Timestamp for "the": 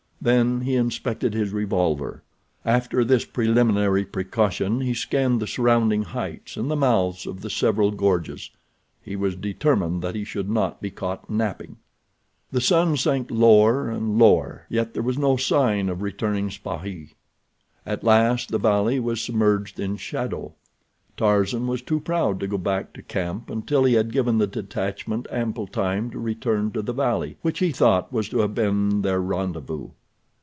5.39-5.47, 6.69-6.75, 7.41-7.49, 12.51-12.61, 18.51-18.59, 24.37-24.45, 26.83-26.93